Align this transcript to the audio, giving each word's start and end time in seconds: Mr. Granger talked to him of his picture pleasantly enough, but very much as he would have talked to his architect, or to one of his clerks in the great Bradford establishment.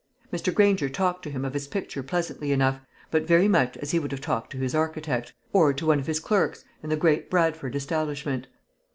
Mr. 0.33 0.51
Granger 0.51 0.89
talked 0.89 1.21
to 1.21 1.29
him 1.29 1.45
of 1.45 1.53
his 1.53 1.67
picture 1.67 2.01
pleasantly 2.01 2.51
enough, 2.51 2.79
but 3.11 3.27
very 3.27 3.47
much 3.47 3.77
as 3.77 3.91
he 3.91 3.99
would 3.99 4.11
have 4.11 4.19
talked 4.19 4.51
to 4.51 4.57
his 4.57 4.73
architect, 4.73 5.33
or 5.53 5.71
to 5.73 5.85
one 5.85 5.99
of 5.99 6.07
his 6.07 6.19
clerks 6.19 6.65
in 6.81 6.89
the 6.89 6.97
great 6.97 7.29
Bradford 7.29 7.75
establishment. 7.75 8.47